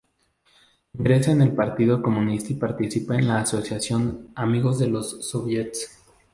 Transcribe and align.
Ingresa 0.95 1.31
en 1.31 1.43
el 1.43 1.51
Partido 1.53 2.01
Comunista 2.01 2.51
y 2.51 2.55
participa 2.55 3.17
en 3.19 3.27
la 3.27 3.41
Asociación 3.41 4.29
"Amigos 4.33 4.79
de 4.79 4.87
los 4.87 5.29
Soviets". 5.29 5.95